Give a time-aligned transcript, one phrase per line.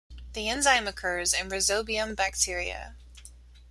[0.33, 2.95] The enzyme occurs in "Rhizobium" bacteria.